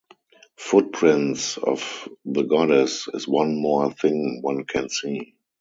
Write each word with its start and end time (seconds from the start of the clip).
Footprints 0.57 1.59
of 1.59 2.09
the 2.25 2.41
Goddess 2.41 3.07
is 3.13 3.27
one 3.27 3.61
more 3.61 3.93
thing 3.93 4.39
one 4.41 4.63
can 4.65 4.89
see. 4.89 5.35